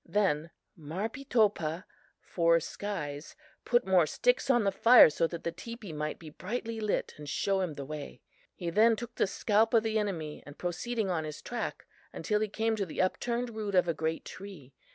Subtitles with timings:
[0.03, 1.83] "Then Marpeetopah
[2.21, 6.79] (Four skies) put more sticks on the fire so that the teepee might be brightly
[6.79, 8.23] lit and show him the way.
[8.55, 12.47] He then took the scalp of the enemy and proceeded on his track, until he
[12.47, 14.73] came to the upturned root of a great tree.